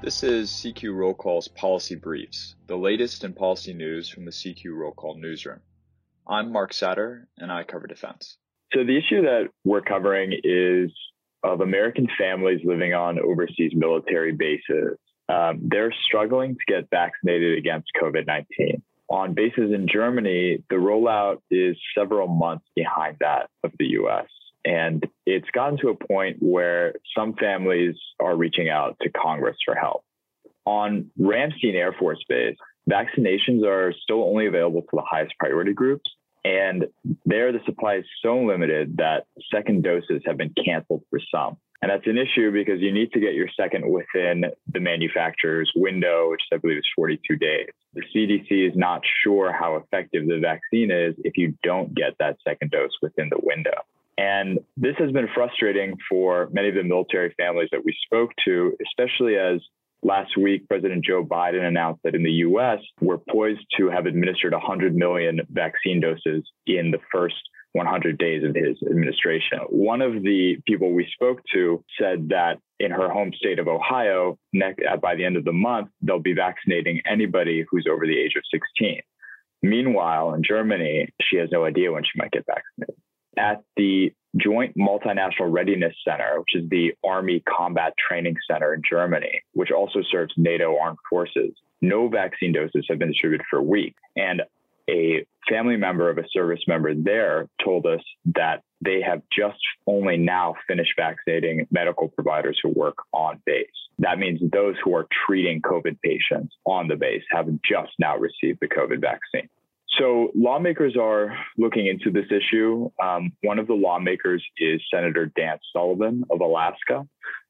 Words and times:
This 0.00 0.22
is 0.22 0.50
CQ 0.50 0.94
Roll 0.94 1.12
Call's 1.12 1.48
Policy 1.48 1.96
Briefs, 1.96 2.54
the 2.68 2.76
latest 2.76 3.24
in 3.24 3.32
policy 3.34 3.74
news 3.74 4.08
from 4.08 4.24
the 4.24 4.30
CQ 4.30 4.72
Roll 4.76 4.92
Call 4.92 5.16
newsroom. 5.16 5.58
I'm 6.28 6.52
Mark 6.52 6.70
Satter, 6.70 7.24
and 7.36 7.50
I 7.50 7.64
cover 7.64 7.88
defense. 7.88 8.38
So, 8.72 8.84
the 8.84 8.96
issue 8.96 9.22
that 9.22 9.48
we're 9.64 9.80
covering 9.80 10.38
is 10.44 10.92
of 11.42 11.62
American 11.62 12.06
families 12.16 12.60
living 12.64 12.94
on 12.94 13.18
overseas 13.18 13.72
military 13.74 14.32
bases. 14.32 14.96
Um, 15.28 15.62
they're 15.64 15.92
struggling 16.06 16.54
to 16.54 16.72
get 16.72 16.88
vaccinated 16.90 17.58
against 17.58 17.88
COVID 18.00 18.24
19. 18.24 18.80
On 19.10 19.34
bases 19.34 19.72
in 19.74 19.88
Germany, 19.92 20.62
the 20.70 20.76
rollout 20.76 21.38
is 21.50 21.76
several 21.96 22.28
months 22.28 22.66
behind 22.76 23.16
that 23.20 23.50
of 23.64 23.72
the 23.80 23.86
US. 24.02 24.28
And 24.68 25.02
it's 25.24 25.48
gotten 25.52 25.78
to 25.78 25.88
a 25.88 25.94
point 25.94 26.36
where 26.40 26.92
some 27.16 27.32
families 27.34 27.94
are 28.20 28.36
reaching 28.36 28.68
out 28.68 28.98
to 29.00 29.08
Congress 29.08 29.56
for 29.64 29.74
help. 29.74 30.04
On 30.66 31.10
Ramstein 31.18 31.72
Air 31.72 31.94
Force 31.98 32.22
Base, 32.28 32.56
vaccinations 32.88 33.64
are 33.64 33.94
still 34.02 34.24
only 34.24 34.46
available 34.46 34.82
to 34.82 34.88
the 34.92 35.02
highest 35.10 35.32
priority 35.38 35.72
groups. 35.72 36.04
And 36.44 36.84
there, 37.24 37.50
the 37.50 37.60
supply 37.64 37.96
is 37.96 38.04
so 38.20 38.36
limited 38.38 38.98
that 38.98 39.24
second 39.50 39.84
doses 39.84 40.20
have 40.26 40.36
been 40.36 40.52
canceled 40.62 41.02
for 41.08 41.18
some. 41.34 41.56
And 41.80 41.90
that's 41.90 42.06
an 42.06 42.18
issue 42.18 42.52
because 42.52 42.82
you 42.82 42.92
need 42.92 43.12
to 43.12 43.20
get 43.20 43.32
your 43.32 43.48
second 43.58 43.90
within 43.90 44.44
the 44.70 44.80
manufacturer's 44.80 45.72
window, 45.76 46.30
which 46.30 46.42
I 46.52 46.58
believe 46.58 46.78
is 46.78 46.86
42 46.94 47.36
days. 47.36 47.68
The 47.94 48.02
CDC 48.14 48.68
is 48.68 48.76
not 48.76 49.00
sure 49.24 49.50
how 49.50 49.76
effective 49.76 50.26
the 50.26 50.40
vaccine 50.40 50.90
is 50.90 51.14
if 51.24 51.38
you 51.38 51.54
don't 51.62 51.94
get 51.94 52.18
that 52.18 52.36
second 52.46 52.70
dose 52.70 52.90
within 53.00 53.30
the 53.30 53.40
window. 53.42 53.80
And 54.18 54.58
this 54.76 54.96
has 54.98 55.12
been 55.12 55.28
frustrating 55.32 55.96
for 56.10 56.48
many 56.52 56.68
of 56.68 56.74
the 56.74 56.82
military 56.82 57.32
families 57.38 57.68
that 57.70 57.84
we 57.84 57.96
spoke 58.04 58.32
to, 58.44 58.76
especially 58.84 59.36
as 59.36 59.60
last 60.02 60.36
week 60.36 60.68
President 60.68 61.04
Joe 61.04 61.24
Biden 61.24 61.62
announced 61.62 62.02
that 62.02 62.16
in 62.16 62.24
the 62.24 62.32
US, 62.32 62.80
we're 63.00 63.18
poised 63.30 63.64
to 63.78 63.88
have 63.90 64.06
administered 64.06 64.52
100 64.52 64.96
million 64.96 65.40
vaccine 65.50 66.00
doses 66.00 66.44
in 66.66 66.90
the 66.90 66.98
first 67.12 67.36
100 67.72 68.18
days 68.18 68.42
of 68.42 68.56
his 68.56 68.76
administration. 68.90 69.60
One 69.68 70.02
of 70.02 70.14
the 70.14 70.56
people 70.66 70.92
we 70.92 71.06
spoke 71.12 71.40
to 71.52 71.84
said 72.00 72.30
that 72.30 72.58
in 72.80 72.90
her 72.90 73.08
home 73.08 73.32
state 73.36 73.60
of 73.60 73.68
Ohio, 73.68 74.36
uh, 74.60 74.96
by 74.96 75.14
the 75.14 75.24
end 75.24 75.36
of 75.36 75.44
the 75.44 75.52
month, 75.52 75.90
they'll 76.02 76.18
be 76.18 76.34
vaccinating 76.34 77.02
anybody 77.06 77.64
who's 77.70 77.86
over 77.88 78.04
the 78.04 78.18
age 78.18 78.34
of 78.36 78.42
16. 78.50 79.00
Meanwhile, 79.62 80.34
in 80.34 80.42
Germany, 80.42 81.08
she 81.20 81.36
has 81.36 81.50
no 81.52 81.64
idea 81.64 81.92
when 81.92 82.02
she 82.02 82.18
might 82.18 82.32
get 82.32 82.46
vaccinated 82.46 82.97
at 83.38 83.62
the 83.76 84.12
Joint 84.36 84.76
Multinational 84.76 85.50
Readiness 85.52 85.94
Center, 86.06 86.38
which 86.38 86.62
is 86.62 86.68
the 86.68 86.92
Army 87.04 87.42
Combat 87.48 87.94
Training 87.96 88.36
Center 88.50 88.74
in 88.74 88.82
Germany, 88.88 89.42
which 89.52 89.70
also 89.70 90.00
serves 90.10 90.32
NATO 90.36 90.76
armed 90.78 90.98
forces. 91.08 91.52
No 91.80 92.08
vaccine 92.08 92.52
doses 92.52 92.86
have 92.88 92.98
been 92.98 93.08
distributed 93.08 93.46
for 93.48 93.58
a 93.58 93.62
week. 93.62 93.94
And 94.16 94.42
a 94.88 95.26
family 95.48 95.76
member 95.76 96.08
of 96.10 96.18
a 96.18 96.24
service 96.30 96.60
member 96.66 96.94
there 96.94 97.48
told 97.62 97.86
us 97.86 98.00
that 98.34 98.62
they 98.80 99.00
have 99.02 99.22
just 99.36 99.58
only 99.86 100.16
now 100.16 100.54
finished 100.66 100.92
vaccinating 100.96 101.66
medical 101.70 102.08
providers 102.08 102.58
who 102.62 102.70
work 102.70 102.96
on 103.12 103.40
base. 103.44 103.66
That 103.98 104.18
means 104.18 104.40
those 104.52 104.76
who 104.82 104.94
are 104.94 105.06
treating 105.26 105.60
COVID 105.60 105.98
patients 106.02 106.54
on 106.64 106.88
the 106.88 106.96
base 106.96 107.22
have 107.30 107.46
just 107.68 107.92
now 107.98 108.16
received 108.16 108.60
the 108.60 108.68
COVID 108.68 109.00
vaccine. 109.00 109.48
So 109.98 110.30
lawmakers 110.34 110.96
are 110.96 111.36
looking 111.56 111.86
into 111.86 112.10
this 112.10 112.30
issue. 112.30 112.88
Um, 113.02 113.32
one 113.42 113.58
of 113.58 113.66
the 113.66 113.74
lawmakers 113.74 114.44
is 114.58 114.80
Senator 114.92 115.26
Dan 115.36 115.58
Sullivan 115.72 116.24
of 116.30 116.40
Alaska. 116.40 117.06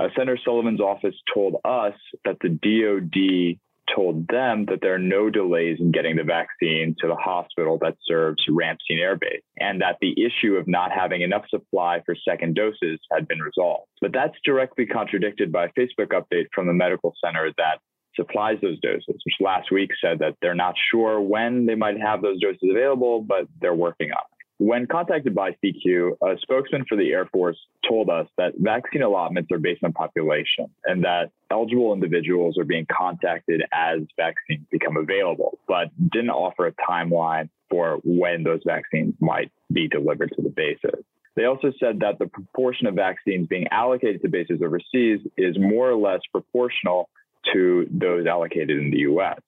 Uh, 0.00 0.08
Senator 0.16 0.38
Sullivan's 0.44 0.80
office 0.80 1.14
told 1.32 1.56
us 1.64 1.94
that 2.24 2.38
the 2.40 2.48
DoD 2.48 3.60
told 3.94 4.26
them 4.28 4.64
that 4.66 4.78
there 4.80 4.94
are 4.94 4.98
no 4.98 5.28
delays 5.28 5.78
in 5.80 5.92
getting 5.92 6.16
the 6.16 6.22
vaccine 6.22 6.96
to 7.00 7.08
the 7.08 7.16
hospital 7.16 7.78
that 7.80 7.96
serves 8.06 8.42
Ramstein 8.48 9.00
Air 9.00 9.16
Base, 9.16 9.42
and 9.58 9.80
that 9.80 9.98
the 10.00 10.14
issue 10.24 10.54
of 10.56 10.66
not 10.66 10.92
having 10.92 11.22
enough 11.22 11.44
supply 11.48 12.00
for 12.06 12.16
second 12.28 12.54
doses 12.54 13.00
had 13.12 13.28
been 13.28 13.40
resolved. 13.40 13.88
But 14.00 14.12
that's 14.12 14.36
directly 14.44 14.86
contradicted 14.86 15.52
by 15.52 15.66
a 15.66 15.72
Facebook 15.78 16.08
update 16.08 16.46
from 16.54 16.66
the 16.66 16.72
medical 16.72 17.14
center 17.22 17.52
that 17.58 17.80
supplies 18.14 18.58
those 18.62 18.80
doses, 18.80 19.06
which 19.24 19.34
last 19.40 19.70
week 19.70 19.90
said 20.00 20.18
that 20.20 20.36
they're 20.40 20.54
not 20.54 20.74
sure 20.90 21.20
when 21.20 21.66
they 21.66 21.74
might 21.74 22.00
have 22.00 22.22
those 22.22 22.40
doses 22.40 22.68
available, 22.70 23.22
but 23.22 23.46
they're 23.60 23.74
working 23.74 24.10
on 24.10 24.18
it. 24.18 24.32
When 24.58 24.86
contacted 24.86 25.34
by 25.34 25.56
CQ, 25.64 26.18
a 26.22 26.38
spokesman 26.40 26.84
for 26.88 26.96
the 26.96 27.10
Air 27.10 27.26
Force 27.26 27.58
told 27.88 28.08
us 28.08 28.28
that 28.38 28.52
vaccine 28.58 29.02
allotments 29.02 29.50
are 29.50 29.58
based 29.58 29.82
on 29.82 29.92
population 29.92 30.66
and 30.84 31.02
that 31.02 31.32
eligible 31.50 31.92
individuals 31.92 32.56
are 32.58 32.64
being 32.64 32.86
contacted 32.86 33.62
as 33.72 34.00
vaccines 34.16 34.64
become 34.70 34.96
available, 34.96 35.58
but 35.66 35.88
didn't 36.12 36.30
offer 36.30 36.68
a 36.68 36.72
timeline 36.88 37.48
for 37.70 37.98
when 38.04 38.44
those 38.44 38.60
vaccines 38.64 39.14
might 39.18 39.50
be 39.72 39.88
delivered 39.88 40.32
to 40.36 40.42
the 40.42 40.50
bases. 40.50 41.04
They 41.34 41.46
also 41.46 41.72
said 41.80 42.00
that 42.00 42.18
the 42.18 42.26
proportion 42.26 42.86
of 42.86 42.94
vaccines 42.94 43.48
being 43.48 43.66
allocated 43.70 44.22
to 44.22 44.28
bases 44.28 44.60
overseas 44.62 45.20
is 45.36 45.58
more 45.58 45.90
or 45.90 45.96
less 45.96 46.20
proportional 46.30 47.08
to 47.52 47.86
those 47.90 48.26
allocated 48.26 48.78
in 48.78 48.90
the 48.90 49.00
US. 49.00 49.40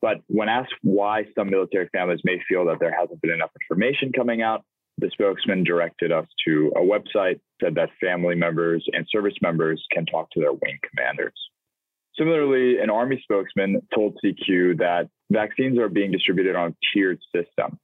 But 0.00 0.18
when 0.26 0.48
asked 0.48 0.74
why 0.82 1.26
some 1.36 1.48
military 1.48 1.88
families 1.92 2.20
may 2.24 2.40
feel 2.48 2.66
that 2.66 2.78
there 2.80 2.94
hasn't 2.98 3.22
been 3.22 3.30
enough 3.30 3.52
information 3.60 4.12
coming 4.12 4.42
out, 4.42 4.64
the 4.98 5.10
spokesman 5.12 5.64
directed 5.64 6.12
us 6.12 6.26
to 6.46 6.72
a 6.76 6.80
website, 6.80 7.40
said 7.62 7.76
that 7.76 7.90
family 8.00 8.34
members 8.34 8.84
and 8.92 9.06
service 9.10 9.34
members 9.40 9.82
can 9.92 10.04
talk 10.04 10.30
to 10.32 10.40
their 10.40 10.52
wing 10.52 10.78
commanders. 10.90 11.34
Similarly, 12.18 12.78
an 12.78 12.90
Army 12.90 13.20
spokesman 13.22 13.80
told 13.94 14.18
CQ 14.22 14.78
that 14.78 15.08
vaccines 15.30 15.78
are 15.78 15.88
being 15.88 16.12
distributed 16.12 16.56
on 16.56 16.70
a 16.70 16.74
tiered 16.92 17.20
system, 17.34 17.78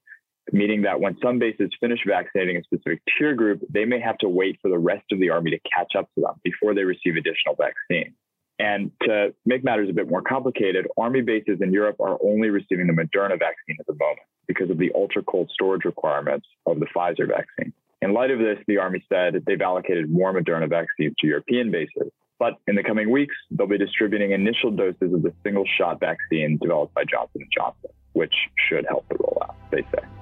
meaning 0.53 0.83
that 0.83 1.01
when 1.01 1.17
some 1.23 1.39
bases 1.39 1.71
finish 1.81 2.01
vaccinating 2.07 2.57
a 2.57 2.63
specific 2.63 3.01
tier 3.17 3.35
group, 3.35 3.63
they 3.71 3.87
may 3.87 4.01
have 4.01 4.19
to 4.19 4.29
wait 4.29 4.59
for 4.61 4.71
the 4.71 4.79
rest 4.79 5.07
of 5.13 5.19
the 5.19 5.31
Army 5.31 5.53
to 5.53 5.59
catch 5.75 5.93
up 5.97 6.09
to 6.15 6.21
them 6.21 6.35
before 6.45 6.75
they 6.75 6.85
receive 6.85 7.17
additional 7.17 7.57
vaccine. 7.57 8.15
And 8.59 8.91
to 9.03 9.35
make 9.47 9.63
matters 9.63 9.89
a 9.89 9.93
bit 9.93 10.11
more 10.11 10.23
complicated, 10.23 10.89
Army 10.97 11.21
bases 11.21 11.61
in 11.61 11.73
Europe 11.73 12.01
are 12.01 12.19
only 12.23 12.51
receiving 12.51 12.89
the 12.89 12.93
Moderna 12.93 13.39
vaccine 13.39 13.77
at 13.79 13.87
the 13.87 13.95
moment 13.95 14.27
because 14.47 14.71
of 14.71 14.79
the 14.79 14.91
ultra 14.95 15.23
cold 15.23 15.51
storage 15.53 15.85
requirements 15.85 16.47
of 16.67 16.81
the 16.81 16.87
Pfizer 16.87 17.29
vaccine. 17.29 17.73
In 18.03 18.13
light 18.15 18.31
of 18.31 18.39
this, 18.39 18.59
the 18.67 18.79
Army 18.79 19.05
said 19.09 19.43
they've 19.47 19.61
allocated 19.61 20.11
more 20.11 20.33
Moderna 20.33 20.69
vaccines 20.69 21.15
to 21.21 21.27
European 21.27 21.71
bases. 21.71 22.11
But 22.39 22.55
in 22.69 22.77
the 22.77 22.85
coming 22.85 23.11
weeks, 23.11 23.35
they'll 23.51 23.67
be 23.67 23.79
distributing 23.79 24.31
initial 24.31 24.71
doses 24.71 25.13
of 25.13 25.23
the 25.23 25.33
single 25.43 25.65
shot 25.77 25.99
vaccine 25.99 26.59
developed 26.61 26.95
by 26.95 27.03
Johnson 27.05 27.47
& 27.51 27.57
Johnson, 27.57 27.91
which 28.13 28.35
should 28.69 28.87
help 28.87 29.09
the 29.09 29.17
rollout, 29.17 29.55
they 29.71 29.83
say. 29.83 30.18